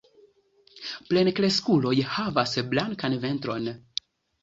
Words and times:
Plenkreskuloj 1.11 1.93
havas 2.17 2.57
blankan 2.75 3.23
ventron. 3.29 3.73